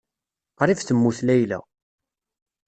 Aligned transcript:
Qrib 0.59 0.79
temmut 0.83 1.17
Layla. 1.27 1.59